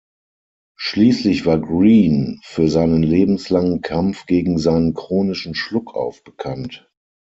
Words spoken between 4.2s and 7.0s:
gegen seinen chronischen Schluckauf bekannt.